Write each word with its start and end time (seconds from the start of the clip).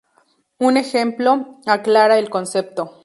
Un 0.57 0.77
ejemplo 0.77 1.59
aclara 1.67 2.17
el 2.17 2.31
concepto. 2.31 2.89